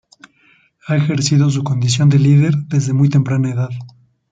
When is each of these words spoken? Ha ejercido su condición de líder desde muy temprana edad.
Ha 0.87 0.95
ejercido 0.97 1.51
su 1.51 1.63
condición 1.63 2.09
de 2.09 2.17
líder 2.17 2.55
desde 2.69 2.91
muy 2.91 3.07
temprana 3.09 3.51
edad. 3.51 3.69